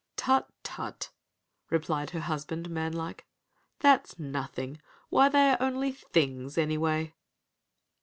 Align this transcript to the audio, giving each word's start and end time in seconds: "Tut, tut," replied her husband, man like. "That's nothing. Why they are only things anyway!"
"Tut, 0.15 0.49
tut," 0.63 1.11
replied 1.69 2.09
her 2.09 2.21
husband, 2.21 2.71
man 2.71 2.91
like. 2.91 3.27
"That's 3.81 4.17
nothing. 4.17 4.79
Why 5.09 5.29
they 5.29 5.51
are 5.51 5.57
only 5.61 5.91
things 5.91 6.57
anyway!" 6.57 7.13